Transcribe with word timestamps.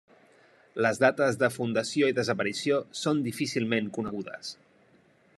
Les 0.83 1.01
dates 1.01 1.35
de 1.43 1.49
fundació 1.57 2.09
i 2.11 2.15
desaparició 2.19 2.79
són 3.03 3.21
difícilment 3.27 3.91
conegudes. 3.99 4.51